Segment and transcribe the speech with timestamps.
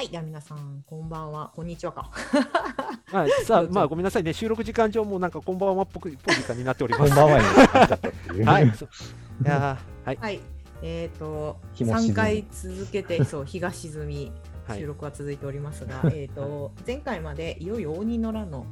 [0.00, 2.10] はい、では皆さん、こんばんは、こんにちはか。
[3.12, 7.14] ま あ、さあ、まあ、ごめんなさいね、収録時間上もなんかこんばんはっぽく、ぽい時間になっております。
[7.14, 8.46] こんばんはになっちゃったっていう。
[8.46, 8.64] はい。
[8.64, 9.76] いやー
[10.08, 10.16] はい。
[10.16, 10.40] はい、
[10.80, 14.32] えっ、と、日も沈み3回続けて、 そう、日が沈み、
[14.66, 18.64] はい収録は続いておりますが、えっと、前回までいよいよ応仁の乱の、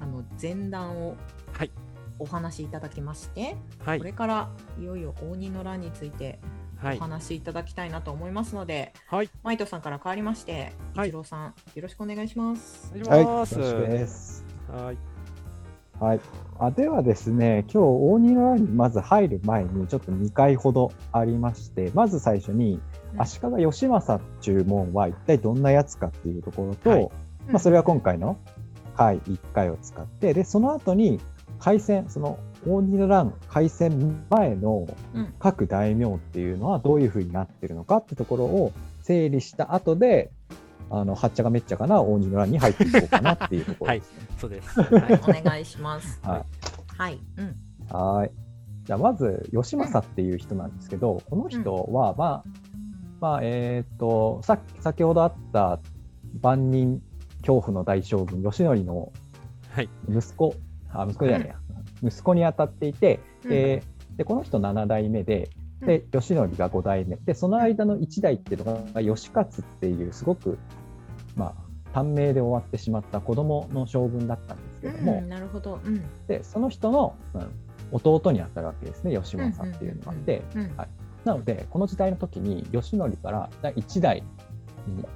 [0.00, 1.14] あの、前段を
[1.52, 1.70] はい。
[2.18, 3.98] お話しいただきまして、はい。
[3.98, 6.38] これからいよいよ応仁の乱についてはい。
[6.84, 9.30] お話しいただきたいなと思いますので、はい。
[9.42, 12.92] マイトさんから変わりまして、はい一郎さん、よろしくお願いします。
[12.94, 13.58] おはい、願いします。
[13.58, 14.44] よろしくです。
[14.68, 14.98] はい。
[16.00, 16.20] はい。
[16.58, 22.80] あではですね、今日大仁の乱にまず入る前にちょっと2回ほどありまして、まず最初に
[23.14, 27.08] うん足利義政注文は一体どんなやつかっていうところと、はい
[27.48, 28.38] まあ、それは今回の
[28.96, 31.20] 回1回を使って、で、その後に
[31.62, 40.32] 開戦、その大仁の乱開戦前のうん各大名っていうのはどういうふうになってるのかってところを整理した後で、
[40.90, 44.26] あの、はっちゃかめっちゃかな大仁の乱に入っていこうかなっていうところですね。
[44.38, 44.82] そうです。
[44.82, 45.40] はい。
[45.40, 46.20] お願いします。
[46.24, 47.18] はいはい。
[47.36, 47.56] うん。
[47.96, 48.30] はい。
[48.84, 52.44] じゃあまず義政っていう人なんですけど、この人はまあ、
[53.20, 55.78] まあえっ、とさ先ほどあった
[56.40, 57.00] 万人
[57.42, 59.12] 恐怖の大将軍義則の
[59.70, 59.88] はい。
[60.08, 60.54] 息子、
[60.92, 61.56] あ息子じゃないや、
[62.02, 63.82] 息子に当たっていて、で
[64.16, 65.50] でこの人7代目で、
[65.80, 67.16] で義則が5代目。
[67.16, 70.58] でその間の1代っていうのが義勝っていうすごく
[71.36, 71.54] まあ
[71.92, 75.80] 短命で終わってしまった子供の将軍だったんですけども、うん、なるほど。
[75.84, 76.02] うん。
[76.26, 77.42] でその人の、うん
[77.92, 80.88] 弟にあたるわけですね義政っていうのがあって、うんうんはい。
[81.24, 84.24] なのでこの時代の時に義則から第1代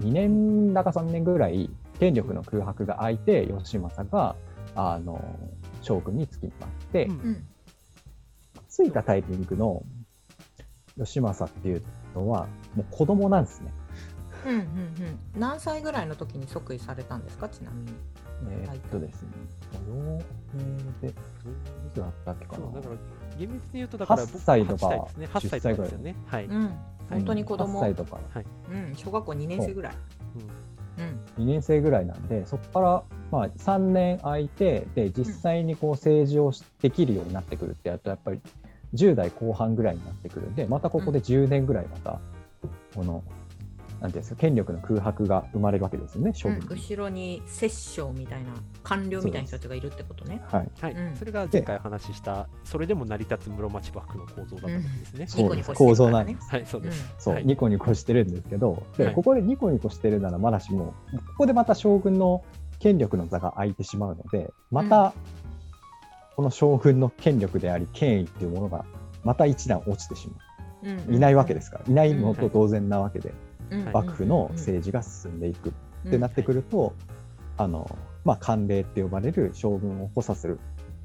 [0.02, 4.36] 2年だか3年ぐらい権力の空白が空いて義政が
[4.74, 5.20] あの
[5.86, 7.46] 将軍につきまして、うんうん。
[8.68, 9.82] ついたタイミングの
[10.96, 11.82] 義政っていう
[12.14, 13.72] のはもう子供なんですね。
[14.46, 15.18] うんうんうん。
[15.38, 17.92] 何歳ぐらいの時に即位されたんですか、ちなみに。
[18.50, 19.28] えーっとですね、
[19.88, 20.20] 幼
[21.02, 21.12] えで、い
[21.94, 22.74] つだったっけかなそう。
[22.74, 22.96] だから
[23.38, 25.26] 厳密に言うとだから8歳とか8歳ですね。
[25.32, 26.16] 8歳とかですよね。
[26.26, 26.44] はい。
[26.46, 26.70] うん。
[27.08, 27.80] 本当に子供。
[27.80, 28.20] 8歳とか
[28.70, 28.94] うん。
[28.96, 29.94] 小学校2年生ぐらい。
[29.94, 30.75] うん。
[31.38, 38.40] 2年生ぐらいなんで、そこからまあ3年空いて、で実際にこう政治をしできるようになってくるってやると、やっぱり
[38.94, 42.20] 10代後半ぐらいになってくるんで、またここで10年ぐらいまた、
[42.94, 43.22] この、
[44.00, 46.60] なんていうんですか、権力の空白が生まれるわけですよね、将うん。
[46.68, 48.50] 後ろに摂政みたいな
[48.82, 50.42] 官僚みたいな人たちがいるってことね。
[50.48, 51.16] はい、はいうん。
[51.16, 55.74] それが前回お話しした、それでも成り立つ室町幕府の構造だったわけですね。
[55.74, 56.50] 構造なんです。
[56.50, 57.14] はい、そうです。
[57.18, 62.44] そう、はいニコニコしてるんですけど、ではいここでニコニコしてるならまだしも、ここでまた将軍の
[62.78, 65.14] 権力の座が空いてしまうので、また、
[66.34, 68.84] この将軍の権力であり、権威っていうものが、
[69.24, 71.12] また一段落ちてしまう。
[71.12, 73.45] いないわけですから、いないのと同然なわけで、うん
[73.92, 76.94] 幕府の政治が進んでいくってなってくると、
[77.56, 80.58] あの、まあ、官令って呼ばれる将軍を補佐する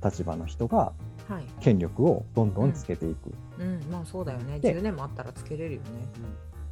[0.03, 0.93] 立場の人が。
[1.61, 3.31] 権力をどんどんつけていく。
[3.59, 3.79] うん。
[3.89, 4.59] まあそうだよね。
[4.59, 5.87] で10年もあったらつけれるよね。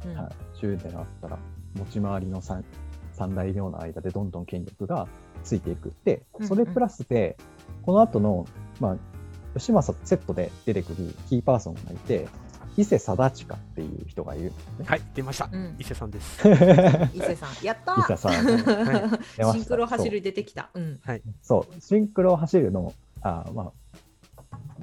[0.06, 1.38] うんはい、10年あったら
[1.74, 2.62] 持ち回りの 3,
[3.12, 5.08] 三大名の間でどんどん権力が
[5.44, 7.36] ついていくでうんそれプラスで、
[7.82, 8.46] この後の
[8.80, 8.96] まあ
[9.54, 12.28] 義政とセットで出てくるキーパーソンがいて
[12.80, 14.86] 伊勢貞親っていう人がいるんですね。
[14.86, 15.50] はい、出ました。
[15.52, 15.56] う。
[15.56, 15.76] ん。
[15.78, 16.40] 伊勢さんです。
[17.14, 18.32] 伊勢さん、やった伊勢さん。
[18.32, 18.44] はい。
[18.46, 19.52] 出ました。
[19.52, 20.70] シンクロ走る出てきた。
[20.72, 21.00] うん。
[21.42, 21.80] そう。
[21.80, 23.72] シンクロを走るのあ、まあ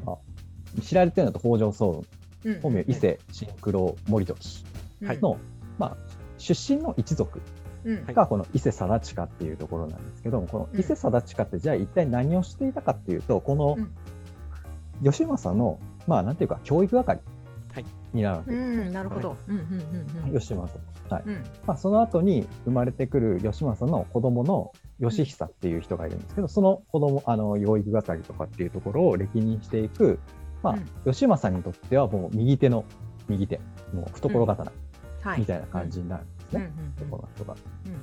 [0.06, 2.06] まあ、知られてるのだと北条早雲
[2.46, 2.62] うん。
[2.62, 4.64] 本名伊勢シンクロ森時
[5.04, 5.20] はい。
[5.20, 5.38] の、
[5.80, 5.98] まあ、
[6.38, 7.42] 出身の一族
[8.14, 13.92] がこの伊勢貞親っていうところなんですけども、この伊勢貞親ってじゃあ一体何をしていたかっていうと、このうん。
[15.02, 17.37] 義政の、まあなんていうか教育係はい
[18.14, 18.90] になるわけうです。
[18.90, 19.36] ん、なるほど。
[20.32, 20.80] 義政。
[21.10, 21.24] はい。
[21.26, 30.20] うんまあその後に生まれてくる義政の子供の義久っていう人がいるんですけど、その子供、あの、養育係とかっていうところを歴任していく、
[30.64, 32.86] まあ、うん義政にとってはもう右手の
[33.28, 33.60] 右手、
[33.94, 34.72] もう懐刀
[35.22, 35.40] はい。
[35.40, 36.72] みたいな感じになるんですうんね。
[37.02, 37.56] うんこの人が。
[37.86, 37.94] うん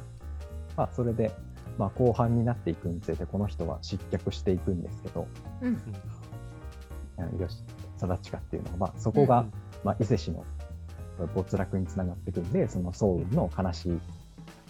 [0.76, 1.30] まあ、それで、
[1.78, 5.28] まあ、後半になっていくにつれて、この人は失脚していくんですけど、
[5.60, 5.72] うん
[7.40, 7.62] よし、
[7.98, 9.52] 貞親っていうのは、まあ、そこが、うん
[9.84, 10.44] まあ、伊勢氏の
[11.34, 14.00] 没落につながっていくんで、その宋雲の悲しい、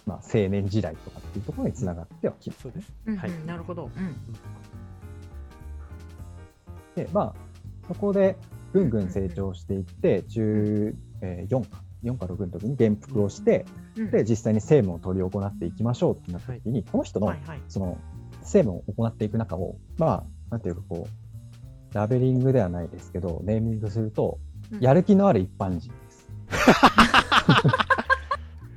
[0.07, 2.63] まあ、青年時代とかっていうところにつながってはきます。
[2.63, 2.93] そうです。
[3.07, 3.85] うんはいうんなるほど。
[3.85, 4.17] うん
[6.95, 7.35] で、まあ、
[7.89, 8.37] そこで
[8.73, 13.65] ぐんぐん成長していって、14か、4か6の時に元服をして、
[13.97, 17.63] うんで、実際に政務を執り行っていきましょうってなった時に、この人のはいはい。
[17.69, 17.99] その
[18.41, 21.24] 政務を行っていく中を、まあ、なんていうかこう、
[21.95, 24.39] ラベリングではないですけど、ネーミングすると、
[24.73, 26.27] うんやる気のある一般人です。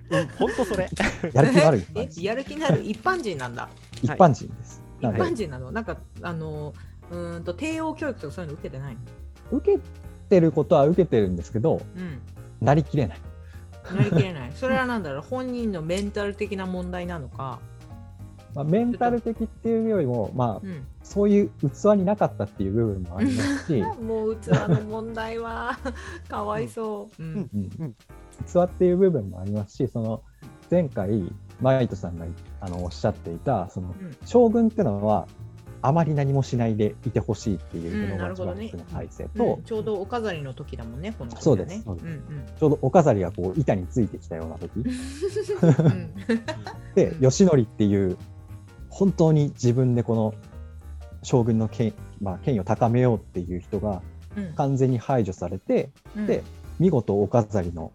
[0.09, 0.89] う本当それ。
[1.33, 3.69] やる気のある一え般人やる気のある一般人なんだ。
[4.03, 4.83] 一般人です。
[4.99, 5.71] 一なので般人なの？
[5.71, 6.73] なんか、あの、
[7.09, 9.57] うーんと、帝王教育とかそういうの受けてないの？
[9.57, 9.79] 受け
[10.29, 12.19] てることは受けてるんですけどうん。
[12.65, 13.19] なりきれない
[13.95, 14.51] なりきれない。
[14.53, 17.59] それはなんだろう、本人のメンタル的な問題なのか？
[18.53, 20.85] まあ、メンタル的っていうよりも、まあ、うん。
[21.07, 25.79] そういう器になかったっていう部分もありますし、 もう器の問題は
[26.27, 27.23] かわいそう。
[27.23, 27.49] うん。
[27.79, 27.95] うん。
[28.45, 30.21] 器っていう部分もありますしその
[30.69, 32.25] 前回マイトさんが
[32.59, 34.17] あのおっしゃっていたそのうん。
[34.25, 35.27] 将軍ってのは
[35.81, 38.65] あまり何もしないでいてほしいっていううんのがなるほどね。
[38.65, 41.57] 一番僕の体制うとん、ちょうどお飾りの時だもんね、この時そう。
[41.57, 41.83] です。
[41.83, 42.05] そうです。
[42.05, 42.21] ん
[42.59, 44.71] ちょうどお飾りがこう板についてきたような時。
[44.75, 44.89] うん。
[44.89, 46.13] う ん
[46.95, 47.23] でうん。
[47.23, 48.17] 義則っていう
[48.89, 50.33] 本当に自分でこの
[51.27, 54.01] 将軍の権,、まあ、権威を高めようっていう人が
[54.37, 54.53] うん。
[54.53, 56.25] 完全に排除されて、うん。
[56.27, 56.43] で
[56.79, 57.91] 見事お飾りの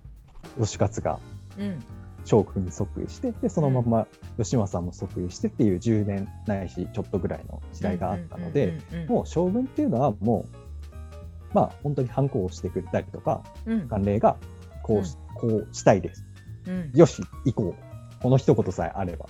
[0.58, 1.19] 義勝が
[1.58, 1.82] うん。
[2.25, 4.06] 将軍に即位してでそのまま
[4.38, 13.88] 義政も即位してっていう10年ないしちょっとぐらいの時代があったので、うんうんうんもう将軍っていうのはもうまあ本当に反抗をしてくれたりとかうん。
[13.88, 14.37] 慣例が
[14.82, 16.26] こうし,、こうしたいです。
[16.67, 16.93] うん。
[16.94, 18.23] よし行こう。
[18.23, 19.26] この一言さえあれば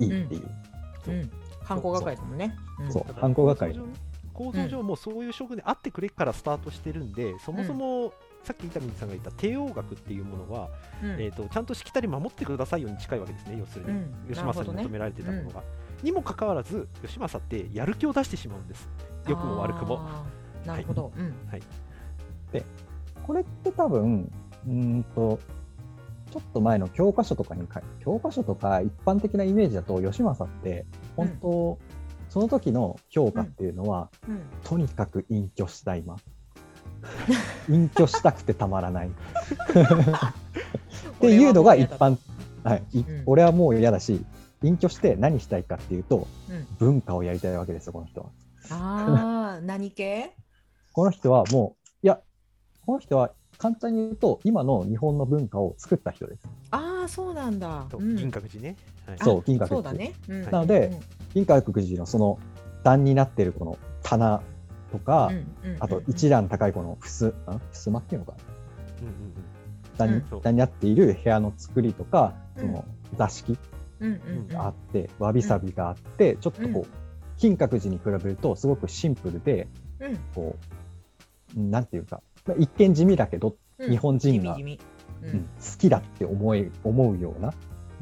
[0.00, 0.48] いいっていう、
[1.62, 2.56] うん犯行係だもんね。
[2.80, 2.92] うん。
[2.92, 3.02] そう。
[3.02, 3.80] だから犯行係。
[4.34, 8.12] 構造上もうそういう将軍であってくれからスタートしてるんで、そもそも
[8.44, 10.68] さっき伊丹さんが言った帝王学っていうものは、
[11.02, 11.10] うん。
[11.12, 14.14] えー、とちゃんとしきたり守ってくださいように近いわけですね要するに、うん。
[14.28, 15.62] 義政に求められてたものが、
[16.02, 18.88] にもかかわらず義政ってやる気を出してしまうんです。
[19.28, 20.00] 良くも悪くも。
[20.66, 21.12] なるほど。
[21.16, 21.34] うん。
[23.22, 24.30] これって多分
[24.66, 25.38] うーんと
[26.32, 27.68] ちょっと前の教科書とかに
[28.00, 31.78] 教科書とか一般的なイメージだと義政って本当、
[32.30, 34.40] その時の評価っていうのは、うん。
[34.64, 36.16] とにかく隠居したい今
[37.68, 39.08] 隠居したくてたまらない。
[39.12, 39.12] っ
[41.20, 42.16] ていうのが一般、
[42.64, 42.82] はい。
[43.26, 44.24] 俺はもう嫌だし
[44.62, 46.66] 隠居して何したいかっていうとうん。
[46.78, 48.30] 文化をやりたいわけですよこの人は。
[48.70, 50.34] ああ、何系？
[50.94, 52.22] この人はもういや
[52.86, 56.48] この人は簡単に言うと今の日本の文化を作った人です。
[56.72, 57.86] ああ、そうなんだ。
[57.88, 58.16] とうん。
[58.16, 58.76] 銀閣寺ね、
[59.06, 59.16] はい。
[59.20, 59.68] あそう銀閣寺。
[59.68, 60.14] そうだね。
[60.28, 60.42] うん。
[60.42, 60.90] なので
[61.32, 62.40] 銀閣寺のその
[62.82, 64.42] 段になってるこの棚
[64.90, 65.30] とか、
[65.78, 67.32] あと一段高いこのふす、ん
[67.70, 68.38] ふすまっていうのかな。
[69.02, 69.34] うんうんうん。
[69.96, 70.42] 段に,、うん。
[70.42, 72.62] 段になっている部屋の作りとか、うん。
[72.62, 72.84] その
[73.16, 73.56] 座敷
[74.00, 74.48] うんうんうん。
[74.48, 76.86] があって、わびさびがあって、ちょっとこう、うん。
[77.36, 79.68] 金閣寺に比べるとすごくシンプルで、
[80.00, 80.18] うん。
[80.34, 80.56] こ
[81.56, 83.90] う、なんていうか、まあ一見地味だけど、うん。
[83.90, 85.40] 日本人がうん。
[85.42, 87.52] 好きだって思え思うような、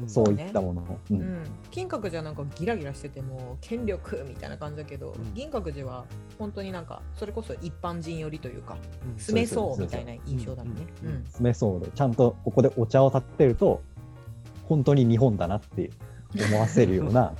[0.01, 0.09] うん。
[0.09, 0.81] そういったもの。
[0.81, 1.19] を、ううん。
[1.19, 5.33] ん金閣寺はなんかギラギラしてても権力みたいな感じだけど、ん。
[5.33, 6.05] 銀閣寺は
[6.39, 9.19] 本当になんかそれこそ一般人寄りというかうん。
[9.19, 10.75] 住めそうみたいな印象だもん。
[10.75, 10.87] ね。
[11.29, 13.81] 住めそうで、ちゃんとここでお茶を立てると、
[14.67, 15.91] 本当に日本だなって
[16.47, 17.35] 思わせるような、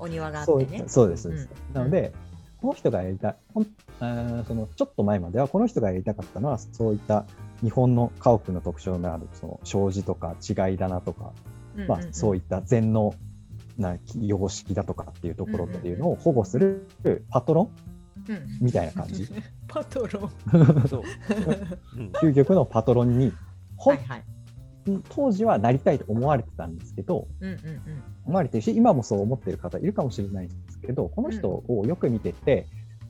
[0.00, 0.84] お庭があっ そうてね。
[0.88, 1.48] そうです、そうです。
[1.68, 1.74] うん。
[1.74, 2.12] なので、
[2.60, 3.66] この人がやりたい、ほん
[4.00, 7.24] あーそのちょっと前までは、この人がやりたかったのは、そういった
[7.62, 11.32] 日本の家屋の特徴のある、その障子とか違い棚とか、
[11.86, 13.14] まあ、そういっった禅の
[13.78, 16.88] な様式だとかっていうところっていうのを保護する
[17.30, 17.66] パトロン
[18.26, 19.28] た、うんみたいな感じ。
[19.68, 20.30] パトロン。
[22.20, 23.32] 究極のパトロンに、
[23.78, 24.24] はいはい。
[25.08, 27.58] 当時はなりたいと思われてたんですけど、うんうん
[28.26, 32.66] 思われてるし、今もそう思ってる方いるかもしれないんですけど、この人をよく見てて、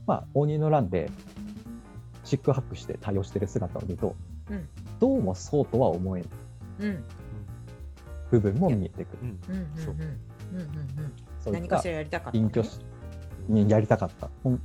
[0.07, 1.11] まあ、応仁の乱で、
[2.25, 4.15] シックハックして対応してる姿を見ると、
[4.51, 4.69] うん
[5.01, 6.31] どうもそうとは思えない
[6.81, 7.05] うんうん
[8.31, 9.19] 部分も見えてくる。
[9.23, 9.69] うんうんうんうん
[11.39, 12.53] そういった何かしらやりたかったのね。
[12.55, 12.81] 隠居し
[13.49, 14.31] にやりたかった。
[14.45, 14.61] うん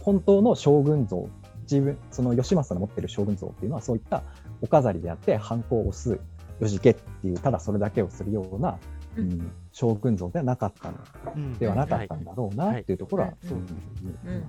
[0.00, 1.28] 本当の将軍像、
[1.62, 4.24] 自分、その義政の持ってる将軍像っていうのは、そういった
[4.62, 6.18] お飾りであって、反抗を押す、
[6.60, 8.78] よしけっていう、ただそれだけをするような、
[9.16, 10.98] ううんん、将軍像ではなかったの
[11.36, 11.58] うん。
[11.58, 14.34] ではなかったんだろうなっていうところは、うんそううん。
[14.34, 14.44] うん。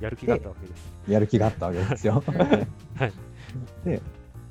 [0.00, 0.92] やる気があったわけです。
[1.08, 2.22] やる気があったわけですよ。
[2.26, 3.12] うんはい。
[3.84, 4.00] で、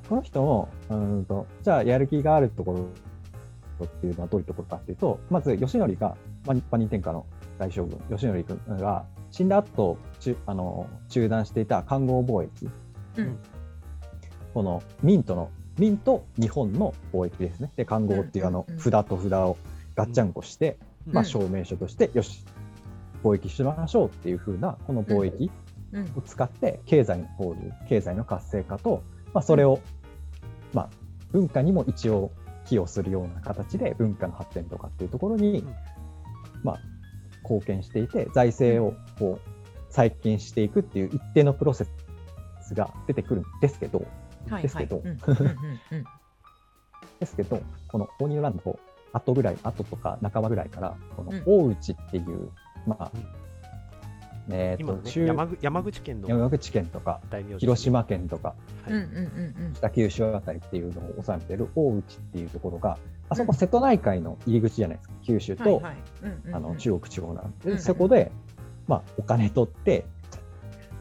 [0.08, 7.24] この人も、うーんと、じゃあやる気があるところっていうのはどういうところかっていうと、まず、義則が、まあ、日本天下の
[7.58, 12.68] 大将軍、義則君が死んだ後、中あの中断していた環合貿易、
[13.18, 13.38] うん
[14.54, 17.70] この明との、明と日本の貿易ですね。
[17.76, 19.56] で、環合っていうあの札と札を
[19.94, 21.12] ガッチャンコして、うん。
[21.14, 22.44] まあ、うん証明書として、よし、
[23.22, 25.50] 貿易しましょうっていうふうな、この貿易
[25.92, 26.04] うん。
[26.16, 29.02] を使って、経済の交流、経済の活性化と、
[29.32, 29.80] まあ、それを、
[30.72, 30.90] まあ、
[31.32, 32.30] 文化にも一応
[32.66, 35.74] 寄与するような形で、文化の発展とかっていうところに、うん。
[36.62, 36.80] まあ、
[37.42, 39.58] 貢献していて、財政をこう
[39.90, 41.86] 再建していくっていう一定のプロセ
[42.60, 44.08] スが出てくるんですけど、はい
[44.48, 45.02] ですけど。
[47.20, 48.78] ですけど、この大仁ランド
[49.12, 51.42] 後ぐらい、後とか半ばぐらいから、このうん。
[51.46, 52.50] 大内っていう、
[52.86, 53.10] まあ
[54.48, 57.20] うん、えっ、今と、中のね山口山口県の山口県とか、
[57.58, 58.92] 広島県とか、はい。
[58.92, 65.58] うんうんうん北九州あたりっていうのを収めてる大内っていうところが、あそこ瀬戸内海の入り口じゃないですか、九州うん。
[65.58, 65.82] と、
[66.78, 67.78] 中国地方なんで、うんうん。
[67.78, 68.30] そこで、
[68.86, 70.04] まあ、お金取って、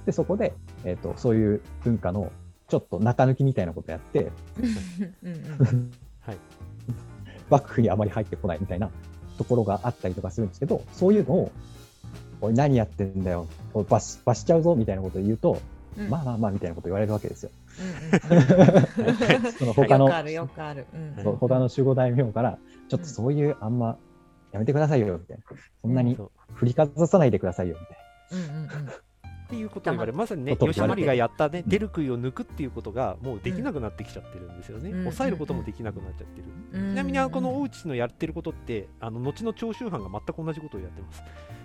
[0.05, 0.53] でそこで、
[0.85, 2.31] えー、とそういう文化の
[2.67, 4.31] ちょっと中抜きみたいなことやって、
[6.19, 6.37] はい。
[7.49, 8.89] 幕府にあまり入ってこないみたいな
[9.37, 11.51] ところがあったりとかするんですけど、そういうのを、
[12.41, 13.47] おい、何やってんだよ、
[13.89, 15.61] 罰し罰しちゃうぞみたいなことを言うと、
[15.97, 16.09] うん。
[16.09, 17.51] まあまあまあみたいなこと言われるわけですよ。
[19.57, 22.57] その他の他の守護大名から、
[22.89, 23.97] ちょっとそういうあんま
[24.51, 25.43] やめてくださいよみたいな、
[25.81, 26.17] そんなに
[26.53, 27.97] 振りかざさないでくださいよみたい
[28.41, 28.55] な。
[28.55, 28.89] うんうんうん
[29.47, 35.03] っていうことを言われまさにね吉言われて典がやったねうん出る杭を抜くっていうことがもうできなくなってきちゃってるんですよね、うん。
[35.03, 36.93] 抑えることもできなくなっちゃってる、うん。
[36.93, 41.23] ちなみにこの大内のやってることってあの後の長州藩が全く同じことをやってます。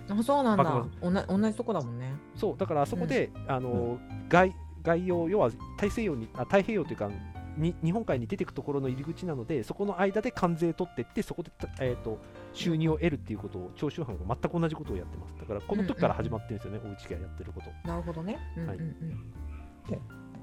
[0.09, 0.63] あそうなんだ。
[0.63, 2.13] 幕おな同じとこだもんね。
[2.35, 3.99] そうだからあそこで、あの
[4.29, 7.09] 外外洋要は大西洋にあ太平洋というか
[7.57, 12.19] に日本海に出てくところの入り口なのでそこの間で関税取ってってそこで、えー、と
[12.53, 15.35] 収入を得るっていうことを長州藩が全く同じことをやってます。
[15.39, 17.87] だからこの時から始まってるんですよね、大内がやってること。
[17.87, 18.37] なるほどね。
[18.57, 18.77] うんうんはい。
[18.77, 19.33] うん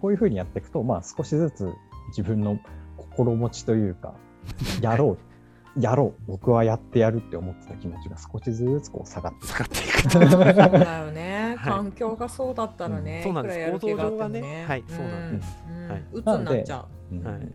[0.01, 1.73] こういうふうにやっていくと、まあ、少しずつ
[2.09, 2.59] 自分の
[2.97, 4.15] 心持ちというか、
[4.81, 5.19] やろう、
[5.79, 10.11] やろう、僕はやってやるって思ってた気持ちが少しずつこう下がってい使っていく。
[10.31, 11.57] そうだよね。
[11.59, 11.73] はい。
[11.73, 13.21] 環境がそうだったらね。
[13.23, 13.87] そうなんです。
[13.87, 14.65] 上がね。
[14.67, 14.85] はい。
[14.89, 15.65] そうなんです。
[16.13, 17.25] うになっちゃく、うん。
[17.25, 17.53] はい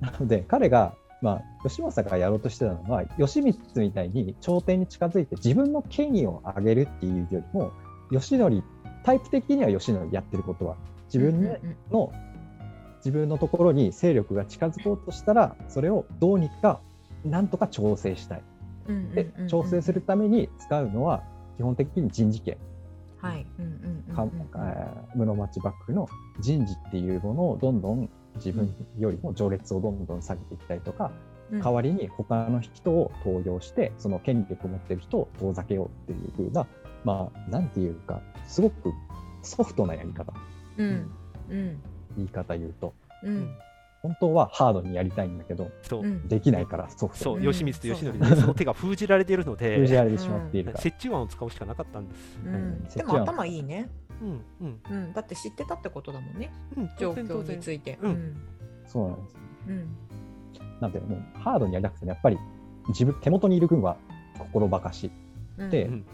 [0.00, 7.72] なので、彼が、まあ、義政がやろうとしてたのは、義満みたいに朝廷に近づいて自分の権威を上げるっていうよりも、
[8.12, 8.62] 義則、
[9.02, 10.76] タイプ的には義則やってることは、
[11.12, 11.32] 自う。
[11.32, 11.56] 分の
[11.90, 12.12] の
[12.98, 16.80] 自分のところに勢力が近づこうとしたらそれをどうにか
[17.24, 18.42] なんとか調整したい。
[18.88, 19.48] うんうんうんでうん。
[19.48, 21.22] 調整するために使うのは
[21.56, 22.56] 基本的に人事権、
[23.20, 23.46] はい。
[23.58, 23.88] うんうん
[25.14, 26.08] 室町幕府の
[26.40, 31.12] 人事っていうものをどんどん自分よりも序列をどんどん下げていったりとか、
[31.50, 31.60] うん。
[31.60, 36.66] 代わりに他の人を登用してその権力を持ってる人を遠ざけようっていう風な
[37.04, 38.92] まあなんていうかすごく
[39.42, 40.32] ソフトなやり方。
[40.76, 41.10] うん。
[41.50, 41.80] うん。
[42.16, 42.94] 言い方言うと。
[43.22, 43.50] うん
[44.02, 46.28] 本当はハードにやりたいんだけどそう、うん。
[46.28, 47.24] できないからソフト。
[47.24, 48.12] そう、うん吉光と吉そう。
[48.14, 52.38] 典で、その手が封じられているので、封じられてしまっているから、折衷案を使うしかなかったんです。
[52.44, 52.54] ううん。
[52.54, 53.88] んでも頭いいね。
[54.20, 55.12] うん、うん、うん。
[55.12, 56.52] だって知ってたってことだもんね。
[56.76, 57.12] うん、状。
[57.12, 57.98] 況について。
[58.02, 58.36] うん。
[58.86, 59.36] そうなんです
[59.68, 59.96] うん。
[60.80, 62.38] なんでもうハードにやりたくてもやっぱり
[62.88, 63.96] 自分手元にいる軍は
[64.38, 65.10] 心ばかし。
[65.58, 65.70] うん。
[65.70, 66.06] でうん。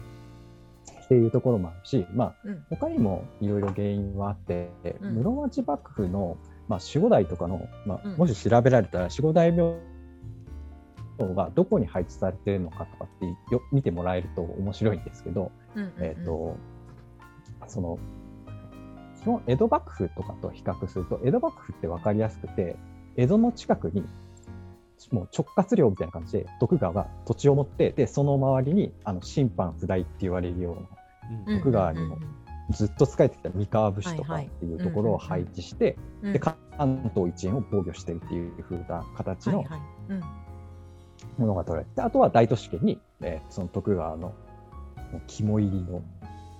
[1.05, 2.65] っていうところもあるし、まあ、うん。
[2.69, 5.15] 他にもいろいろ原因はあって、うん。
[5.17, 6.37] 室町幕府の、
[6.67, 8.17] まあ、守護代とかの、まあうん。
[8.17, 9.75] もし調べられたら守護大名
[11.19, 16.57] がどこに配置されているのかとかってよ見てもらえると面白いんですけど、うんうんえっ、と
[17.67, 17.99] その
[19.21, 22.75] 基本江戸幕府とかと比較すると江戸幕府って分かりやすくて
[23.15, 24.03] 江戸の近くに
[25.11, 31.57] もう直轄領みたいな感じで徳川が土地を持ってでその周りにあの審判不代って言われるようなうん。
[31.59, 32.17] 徳川にも
[32.71, 36.55] ずっと仕えてきた三河武士とかっていうところを配置して、うんで関
[37.13, 39.63] 東一円を防御してるっていう風な形の
[41.37, 44.33] ものが取られて、あとは大都市圏に、えーその徳川の
[45.27, 46.03] 肝入りの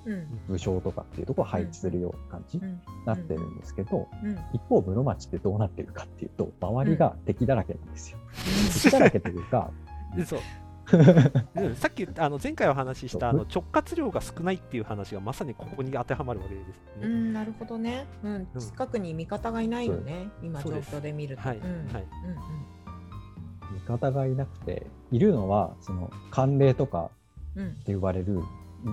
[0.05, 0.39] うん。
[0.47, 2.81] 武将とかっていうところを配置するような感じにうん。
[3.05, 4.37] なってるんですけど、うん。
[4.53, 8.19] 一方室町ってどうなってるかっていうと周りが敵だらけなんですよ。
[8.71, 9.71] 敵だらけというか
[10.25, 10.37] そ
[10.93, 10.97] う
[11.61, 16.83] うんさっきあの前回お話ししたあの直轄量が少ないっていう話がまさにここに当てはまるわけですね。
[17.01, 18.05] うん、なるほどね。
[18.23, 20.29] うん、うん近くに味方がいないよね。
[20.41, 21.41] 今状そうです況で見ると。
[21.41, 22.05] はいうんはい
[23.73, 27.09] 味方がいなくているのはその慣例とか
[27.59, 28.41] って言われる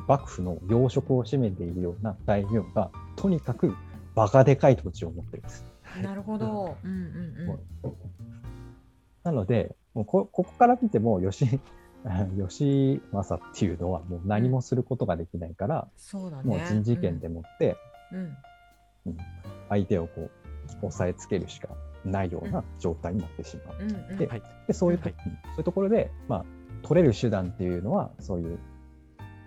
[0.08, 3.75] 幕府の要職を占めているような大名がとにかく
[4.14, 5.64] バカでかい土地を持ってるんです。
[5.96, 6.02] うん。
[6.02, 6.76] なるほど。
[6.82, 7.61] うんうんもう
[9.22, 11.61] なのでもうこここから見ても吉
[12.49, 16.44] 吉政っていうのはもう何もすることができないから、そうだね。
[16.44, 17.76] もう人事権でもって
[18.12, 18.37] うん。
[19.68, 20.30] 相手をこ
[20.82, 21.68] う押さえつけるしか
[22.04, 23.82] ないような状態になってしまう。
[23.82, 24.18] うんうんうん。
[24.18, 26.44] でそういうと、はいうんそういうところで、まあ、
[26.82, 28.59] 取れる手段っていうのはそういう、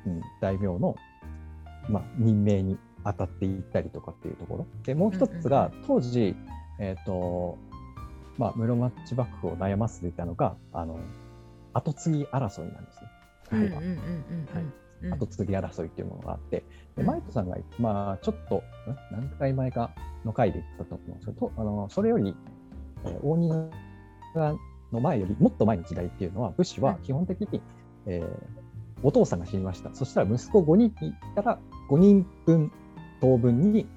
[0.06, 0.96] うん、大名の、
[1.90, 6.36] まあ、任命に当たっていったりとかっていうところでもう一つが、当時、
[6.80, 7.58] えーと
[8.38, 11.00] まあ、室町幕府を悩ませていたのがあの
[11.76, 13.10] 後継ぎ争いなんですね。
[15.10, 15.12] い。
[15.12, 16.64] 後継ぎ争いっていうものがあって、
[16.96, 17.06] でうん。
[17.06, 18.62] マイトさんが、まあ、ちょっとん？
[19.12, 19.92] 何回前か
[20.24, 22.36] の回で言ったと思うんですけど、とあのそれより、
[23.06, 23.70] えー大仁
[24.34, 24.56] 画
[24.92, 27.62] の前よりもっと前の時代っていうのは武士は基本的に、
[28.08, 28.66] えー
[29.04, 29.94] お父さんが死にました。
[29.94, 31.60] そしたら息子5人いたら
[31.92, 32.72] 5人分
[33.22, 33.88] 当分に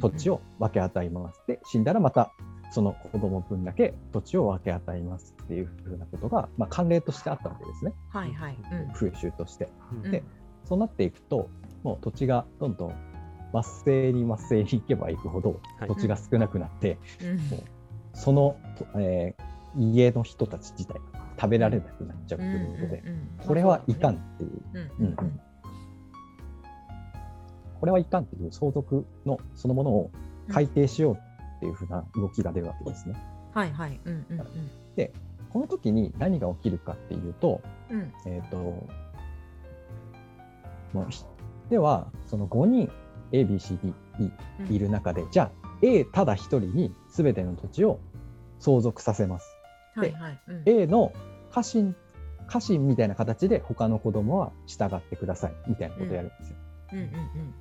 [0.00, 1.42] 土地を分け与えます。
[1.48, 2.32] で死んだらまた
[2.72, 7.92] その子供分だけ土地を分け与えますっていうふうなことが、まあ、慣例としてあったわけですね。
[8.08, 8.58] はいはい。
[8.72, 8.92] うん。
[8.92, 9.68] 風習として。
[9.92, 10.06] うん。
[10.06, 10.22] うんで
[10.64, 11.50] そうなっていくと
[11.82, 12.94] もう土地がどんどん
[13.84, 15.88] 末世に末世に行けば行くほどはい。
[15.88, 17.38] 土地が少なくなって、うん。
[18.14, 25.04] その、とえー家の人たち自体が食べられなくなっちゃうということで、うんうんうんこれはいかんっていう、うんううん。
[25.06, 25.40] んうん。
[27.80, 30.10] これはいかんっていう相続のそのものを
[30.48, 31.18] 改定しよう
[31.62, 33.14] っていうふうな動きが出るわけですね。
[33.54, 34.00] はいはい。
[34.04, 34.46] うんうん
[35.52, 38.88] この時に何が起きるかっていうと、うんうんえっ、と、も
[41.06, 41.24] うひ
[41.68, 42.90] では、その5人
[43.32, 48.00] A、B、C、D、E いる中で、じゃあ A ただ一人に全ての土地を
[48.60, 49.54] 相続させます。
[49.94, 50.40] はいはい。
[50.48, 51.12] うん A の
[51.50, 51.94] 家臣、
[52.46, 56.56] 家臣みたいな形で他の子供は従ってくださいみたいなことをやるんですよ。
[56.92, 57.04] うんうん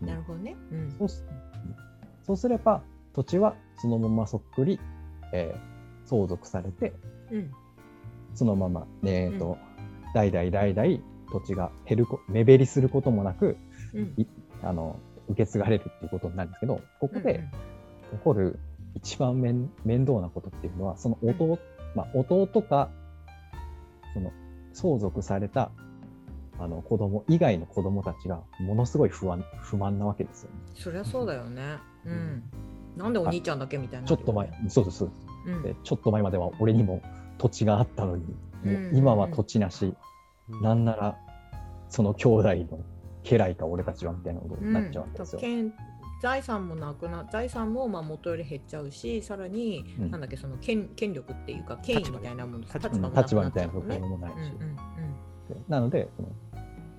[0.02, 0.08] うん。
[0.08, 0.56] なるほどね。
[0.72, 1.26] うんそうす
[2.24, 2.82] そうすれば
[3.14, 4.80] 土地はそのままそっくり、
[5.34, 5.72] えー
[6.04, 6.94] 相続されて、
[7.32, 7.52] うん
[8.34, 9.58] そのまま、えーと
[10.14, 11.00] 代々代々
[11.32, 13.58] 土地が減るこ目減りすることもなく
[13.94, 14.26] うんい
[14.62, 15.00] あの
[15.30, 17.48] 受け継がれるっていうことになるんですけどここで
[18.12, 18.60] 起こる
[18.96, 21.60] 一番面面倒なことっていうのはその弟,、
[21.96, 22.90] まあ、弟か
[24.14, 24.32] その
[24.74, 25.72] 相続された
[26.60, 30.58] あの子供以外の子供たちがものすごい不安不満なわけですよね。
[30.76, 31.78] そりゃそうだよね。
[32.06, 32.44] うん。
[32.96, 34.08] なんでお兄ちゃんだけみたいな。
[34.08, 35.10] ちょっと前、そうですそ
[35.46, 35.64] うん。
[35.64, 37.02] でちょっと前までは俺にも
[37.38, 38.34] 土地があったのに、も
[38.66, 39.94] ううん今は土地なし、
[40.50, 40.62] うん。
[40.62, 41.18] なんなら
[41.90, 42.80] その兄弟の
[43.24, 45.40] 家来か俺たちはみたいなことになっちゃうわけですよ。
[45.40, 45.74] 権
[46.22, 50.12] 財産もなくな財産もまあ元より減っちゃうしさらに、うん。
[50.12, 53.46] なんだっけその権権力っていうか権威みたいなもの立場。
[53.46, 54.78] みたいなところもないし、うんうん
[55.68, 56.30] なのでその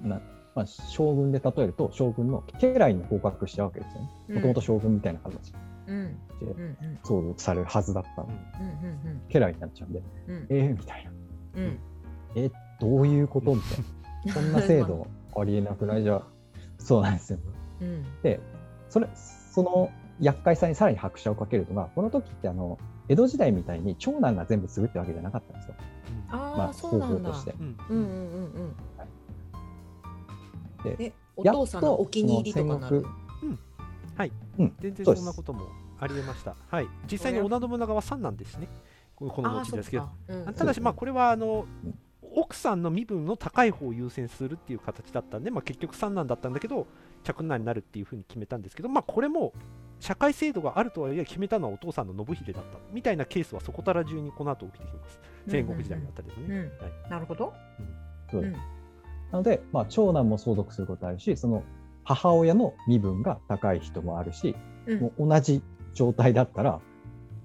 [0.02, 0.20] な、
[0.54, 4.10] まあ、将軍で例えると将軍の家来に合格しちゃうわけですよね。
[4.28, 4.34] うん。
[4.36, 5.52] もともと将軍みたいな形
[5.86, 5.96] うん。
[5.96, 6.98] うんでうんうん。
[7.02, 8.28] 相続されるはずだったの。
[8.28, 10.34] に、うんうん家来になっちゃうんで、うん。
[10.36, 11.10] うんえー、みたいな。
[11.56, 11.78] うん。
[12.34, 13.78] えどういうことみたい
[14.26, 14.32] な。
[14.34, 16.02] そんな制度ありえなくない？
[16.02, 16.22] じゃ
[16.78, 17.38] そうなんですよ。
[17.80, 18.04] うん。
[18.22, 18.40] で、
[18.88, 19.90] それ、その
[20.20, 25.74] 厄介さにさらに拍車をかけるのが、この時ってあの、江戸時代みたいに長男が全部継ぐってわけじゃなかったんですよ。
[26.30, 27.30] ああ、まあ、方そうなんだ。
[27.30, 27.54] 法として。
[27.58, 27.76] うん。
[27.90, 28.44] うんうんうん
[30.84, 30.96] うん。
[30.96, 33.04] でえおやっと父さんのお気に入りとかなる？
[34.16, 34.74] はい、うん。
[34.80, 36.56] 全然そんなこともありえました。
[36.68, 38.68] はい、実際に織田信長は三男ですね。
[39.14, 40.04] このこのああそう後ですけど。
[40.04, 40.54] か、うん。
[40.54, 41.98] ただし、まあ、これはあのうん。
[42.34, 46.86] 奥さんの身分の高い方を優先するっていう形だったんで、まあ、結局三男だったんだけど、
[47.24, 49.52] 嫡男になるっていうふうに決めたんですけど、まあ、これも
[50.00, 55.20] 社会制度があるとはいえ、決めたのはお父さんの信秀だったみたいなケースはそこたら中にこの後起きてきます。
[55.46, 56.56] 戦国時代のあたりでもね。
[56.56, 56.62] うん。
[56.62, 56.66] は
[57.06, 57.10] い。
[57.10, 57.52] なるほど。
[58.30, 58.50] そうです。
[58.54, 58.56] うん。
[58.56, 58.62] な
[59.32, 61.62] ので、まあ、長男も相続することあるし、その
[62.04, 65.00] 母親の身分が高い人もあるし、うん。
[65.00, 65.62] もう同じ
[65.94, 66.80] 状態だったら、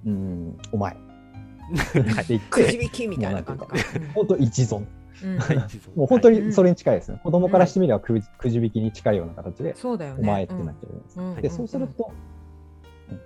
[0.05, 0.93] うーん、お前。
[0.93, 3.75] って言っくじて、引きみたいな感じか。
[4.13, 4.85] 本当一存。
[5.95, 7.19] もう本当はいにそれに近いですね。
[7.23, 10.19] 子供からしてみればくじくじ引きに近いような形で、そうだよね。
[10.21, 11.19] お前ってなっちゃうんです。
[11.19, 11.35] うん。
[11.41, 12.11] で、そうすると、
[13.09, 13.17] うん。
[13.17, 13.21] そ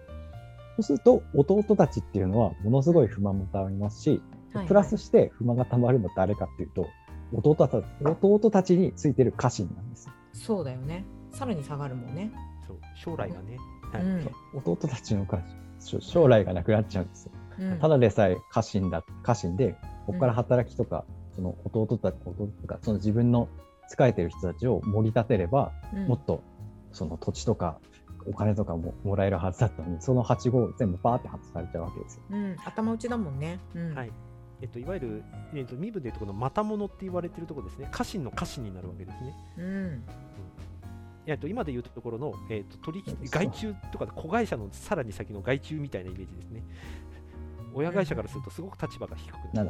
[0.79, 4.21] うすると、弟たちっていうのはものすごい不満もたまりますし、
[4.53, 6.87] はいプラスして不満がたまるのは誰かっていうと、
[7.33, 10.09] 弟た弟たちについてる家臣なんです。
[10.33, 12.31] そうだよねさらに下がるもんね。
[12.67, 13.57] そう将来がね、
[13.91, 14.03] はい。
[14.03, 15.25] うん弟たちの
[15.79, 17.31] 将来がなくなっちゃうんですよ。
[17.59, 17.79] うん。
[17.79, 23.47] ただでさえ家臣だ家臣で、ここから働きとか、その弟たち、弟とか、その自分の
[23.87, 26.07] 仕えてる人たちを盛り立てれば、うん。
[26.07, 26.43] もっと
[26.91, 27.79] その土地とか
[28.27, 32.23] お金とかももらえるはずだったのに、その8号全部バーって外されちゃうわけですよ。
[32.31, 32.55] うん。
[32.65, 33.59] 頭打ちだもんね。
[33.73, 33.95] うん。
[33.95, 34.11] はい。
[34.61, 35.23] えっと、いわゆる、
[35.55, 39.35] えっと、身分でいうところのまたものって言われてるところですね、家臣の家臣になるわけですね。
[39.57, 40.03] うん
[41.27, 46.63] えっと、今でいうところの、えっと、取引外注とか子会社のさらに先の外注みたいなイメージですね。
[47.73, 49.69] 親会社からするとすごく立場が低くなる。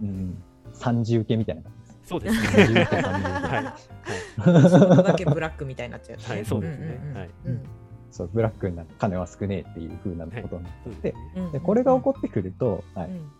[0.00, 0.04] う。
[0.04, 0.08] うん。
[0.08, 1.98] うん、三次受けみたいな感じです。
[2.08, 2.82] そうです三次ね。
[2.82, 3.46] 受け、三次受け。
[3.48, 4.70] はい。
[4.70, 6.44] そこだけブラックみたいになっちゃうねはい。
[6.44, 7.12] そうですね。
[7.14, 7.30] はい。
[7.44, 7.62] うん。
[8.10, 13.30] そう、ブラックになって金は少ねえっていう風なことになってて、そうでこれが起こってくると、はい、うん。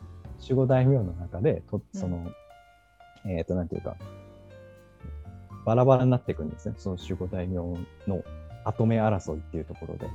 [0.40, 2.00] 守護大名の中で、とうん。
[2.00, 2.30] その、
[3.26, 3.96] えっ、と、なんていうか、
[5.68, 6.74] バラバラになっていくんですね。
[6.78, 7.76] その守護大名の
[8.64, 10.08] 後目争いっていうところで、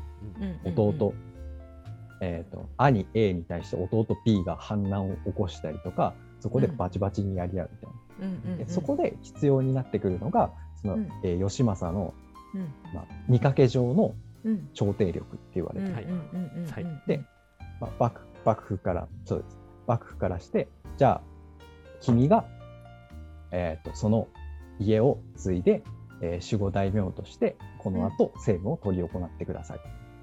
[0.66, 1.14] うん弟、
[2.22, 8.26] えっ、と、兄 A に対して弟 B が反乱を起こしたりとか、そこでバチバチにやり合うみたいな。
[8.26, 8.58] うんうんうん。
[8.66, 10.50] でそこで必要になってくるのが、
[10.82, 11.10] その、うん。
[11.24, 12.16] えー義政の、
[12.56, 12.62] うん。
[12.92, 14.70] まあ、見かけ上のうん。
[14.74, 15.88] 調停力って言われて。
[15.88, 15.94] る、
[17.06, 17.22] で
[17.80, 19.58] まあ、幕幕府からそうです。
[19.86, 21.22] 幕府からしてじゃあ
[22.02, 22.44] 君が、
[23.52, 24.28] えー、とその
[24.80, 25.84] 家を継いで、
[26.22, 29.78] えー守護大名としてこの後政務を執り行ってください。
[29.78, 29.82] っ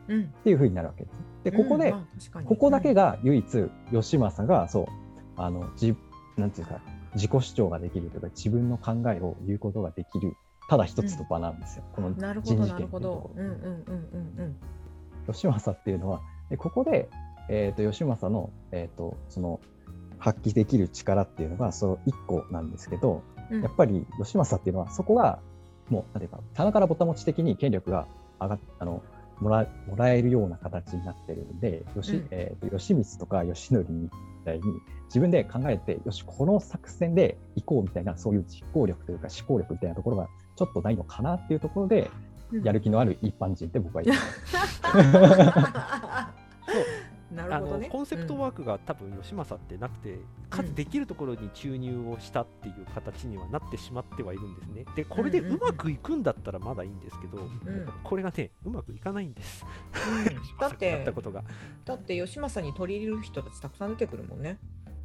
[0.09, 0.27] うん。
[0.45, 1.17] ていうふうになるわけです。
[1.45, 4.87] でここで、うんここだけが唯一義政がそう
[5.37, 5.97] あのじ
[6.37, 6.81] なんていうか
[7.15, 10.35] 自己主張ができるというか自分の考えを言うことができる
[10.69, 13.31] ただ一つの場なんですよ、このうんなるほ人事権っていうところ。
[15.27, 17.09] 義政っていうのはでここで、
[17.49, 19.61] えー、と義政の,、えー、とその
[20.19, 23.39] 発揮できる力っていうのがその1個なんですけど、うん。
[23.51, 25.41] やっぱり義政っていうのはそこが
[25.89, 28.07] もうなんていうか棚からぼた持ち的に権力が
[28.41, 29.03] 上がっあの
[29.41, 32.29] もらもらえるような形になってるんで義,、うん。
[32.31, 34.09] えー、と義満とか義則み
[34.45, 34.65] たいに
[35.07, 42.11] 自分で考えてよしこの作戦で行こうみたいなそういう実行力というか思考力みたいなところがちょっとないのかなっていうところで
[42.53, 42.63] うん。
[42.63, 44.51] やる気のある一般人って僕は言います。
[47.33, 47.87] あなるほどね。
[47.87, 54.85] のコンセプトワークが多分義政ってなくて、かつできるところに注入をしたっていう形にはなってしまってはいるんですね。
[54.97, 57.51] で、これでうんうんううんまくいくんだったらまだいいんですけど、ん
[58.03, 59.64] これがね、うまくいかないんです。
[59.95, 61.45] うんだっ義政がやったてことが。
[61.85, 64.59] だって 義政に取り入れる人たちたくさん出てくるもんね。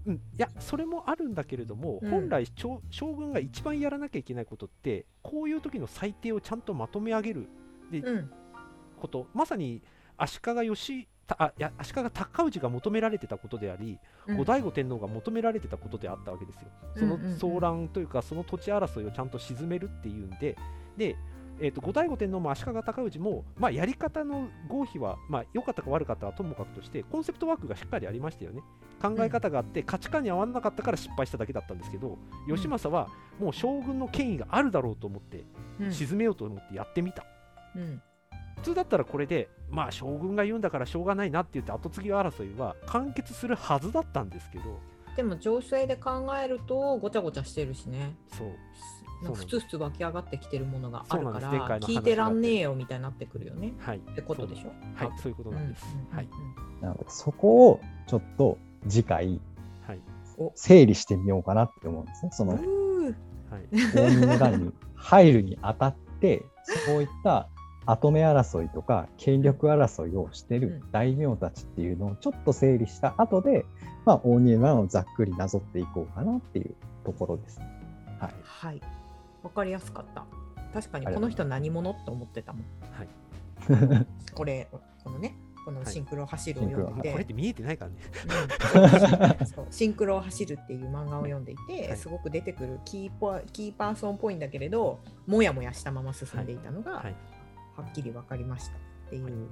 [0.05, 7.47] うん、いやそれもあるんだけれども、うん本来将将軍が一番やらなきゃいけないことってこういう時の裁定をちゃんとまとめ上げる
[7.91, 8.31] うん
[8.99, 9.81] ことまさに
[10.17, 16.69] 足利義たあいや足利尊氏が求められてたことであり、うん後醍醐天皇が求められてたことであったわけですよ。
[16.97, 20.57] その騒乱というか、その土地争いをちゃんと鎮めるっていうんで、
[20.97, 21.15] で、
[21.59, 28.61] えー、と後醍醐天皇も足利尊氏も、まあ、やり方の合否は、まあ、良かったか悪かったかともかくとして、コンセプトワークがしっかりありましたよね。
[29.01, 33.09] 考え方があって、価値観に合わなかったから失敗しただけだったんですけど、義政は
[33.39, 35.45] もう将軍の権威があるだろうと思って、
[35.79, 37.25] うん鎮めようと思ってやってみた。
[37.75, 38.01] うん
[38.57, 44.79] 普通だったらこれで、まあ将軍が言うんだからしょうがないなって言って後継ぎ争いは完結するはずだったんですけど、
[45.17, 48.15] でも情勢で考えるとごちゃごちゃしてるしね。
[48.37, 53.73] そう、ふつふつ湧き上がってきてるものがあるから聞いてらんねえよみたいになってくるよね。
[53.79, 53.97] はい。
[53.97, 54.71] ってことでしょ？
[54.95, 55.85] はい、そういうことなんです。
[56.11, 56.29] はい。
[56.81, 58.57] なのでそこをちょっと
[58.87, 59.41] 次回
[59.87, 59.99] はい。
[60.55, 62.31] 整理してみようかなって思うんですね。
[62.33, 63.15] そのうー
[63.51, 64.07] はい。
[64.07, 66.43] 応仁の乱に入るにあたって
[66.85, 67.49] そういった
[67.85, 73.65] 跡目争いとか権力争いをしてる大名たちっていうのをちょっと整理した後で、
[74.05, 77.59] まあ、応仁の乱をざっくりなぞっていこうかなっていうところです。
[78.19, 78.81] はい、はい。
[79.43, 80.25] わかりやすかった。
[80.73, 82.63] 確かにこの人何者って思ってたもん。
[82.91, 84.05] はい。
[84.33, 84.67] これ、
[85.03, 87.97] このね、このはいシンクロ走るを読んでいて、これって見えてないからね。
[89.41, 97.15] うんそう シンクロ走るっていう漫画を読んでいて、はいすごく出てくるキーパーキーパーソンっぽいんだけれどもやもやしたまま進んでいたのが、はい。
[97.77, 99.47] はっきり分かりましたっていう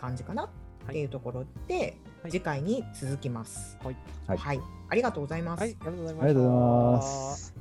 [0.00, 0.48] 感じかなっ
[0.86, 3.76] はいていうところで、はい次回に続きます。
[3.84, 3.96] はい。
[4.38, 5.60] はいありがとうございます。
[5.60, 7.53] ありがとうございます。